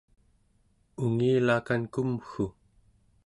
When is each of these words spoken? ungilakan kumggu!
ungilakan 1.03 1.81
kumggu! 1.93 2.45